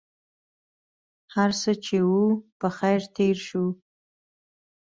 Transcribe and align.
هرڅه 1.35 1.71
چې 1.85 1.97
و 2.09 2.19
په 2.59 2.67
خیر 2.77 3.01
تېر 3.15 3.37
شو. 3.47 3.65